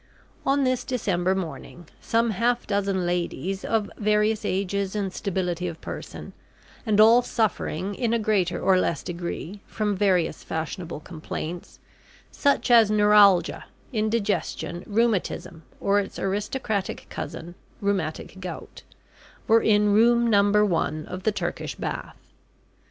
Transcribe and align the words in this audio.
On 0.47 0.63
this 0.63 0.83
December 0.83 1.35
morning, 1.35 1.85
some 1.99 2.31
half 2.31 2.65
dozen 2.65 3.05
ladies, 3.05 3.63
of 3.63 3.87
various 3.99 4.43
ages 4.43 4.95
and 4.95 5.13
stability 5.13 5.67
of 5.67 5.79
person, 5.79 6.33
and 6.87 6.99
all 6.99 7.21
suffering, 7.21 7.93
in 7.93 8.11
a 8.11 8.17
greater 8.17 8.59
or 8.59 8.79
less 8.79 9.03
degree, 9.03 9.59
from 9.67 9.95
various 9.95 10.43
fashionable 10.43 11.01
complaints 11.01 11.77
such 12.31 12.71
as 12.71 12.89
neuralgia, 12.89 13.65
indigestion, 13.93 14.83
rheumatism, 14.87 15.61
or 15.79 15.99
its 15.99 16.17
aristocratic 16.17 17.05
cousin, 17.11 17.53
rheumatic 17.79 18.39
gout 18.39 18.81
were 19.47 19.61
in 19.61 19.93
Room 19.93 20.25
Number 20.27 20.65
One 20.65 21.05
of 21.05 21.21
the 21.21 21.31
Turkish 21.31 21.75
Bath. 21.75 22.17